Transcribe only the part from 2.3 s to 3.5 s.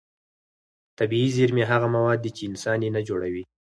چې انسان یې نه جوړوي.